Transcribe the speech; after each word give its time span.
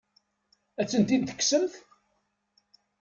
Ad 0.81 0.87
ten-id-tekksemt? 0.89 1.73